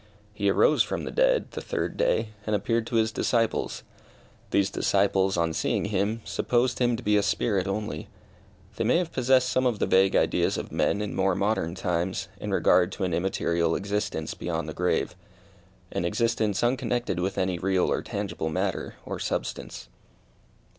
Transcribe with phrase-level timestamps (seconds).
[0.33, 3.83] He arose from the dead the third day, and appeared to his disciples.
[4.49, 8.07] These disciples, on seeing him, supposed him to be a spirit only.
[8.77, 12.29] They may have possessed some of the vague ideas of men in more modern times,
[12.39, 15.15] in regard to an immaterial existence beyond the grave:
[15.91, 19.87] an existence unconnected with any real or tangible matter, or substance.